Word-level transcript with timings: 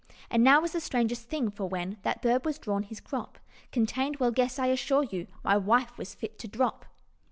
And 0.31 0.43
now 0.43 0.59
was 0.59 0.71
the 0.71 0.79
strangest 0.79 1.29
thing, 1.29 1.51
for 1.51 1.65
when 1.67 1.97
That 2.01 2.23
bird 2.23 2.43
was 2.43 2.57
drawn, 2.57 2.81
his 2.81 2.99
crop 2.99 3.37
Contained 3.71 4.15
well, 4.17 4.31
guess? 4.31 4.57
I 4.57 4.65
assure 4.69 5.03
you, 5.03 5.27
My 5.43 5.57
wife 5.57 5.95
was 5.99 6.15
fit 6.15 6.39
to 6.39 6.47
drop. 6.47 6.85